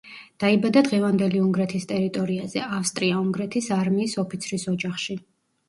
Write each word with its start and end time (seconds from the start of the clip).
დაიბადა 0.43 0.81
დღევანდელი 0.87 1.41
უნგრეთის 1.49 1.85
ტერიტორიაზე, 1.91 2.65
ავსტრია-უნგრეთის 2.79 3.71
არმიის 3.79 4.19
ოფიცრის 4.27 4.69
ოჯახში. 4.77 5.23